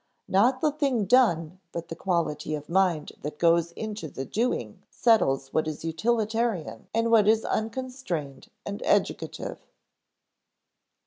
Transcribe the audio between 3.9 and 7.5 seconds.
the doing settles what is utilitarian and what is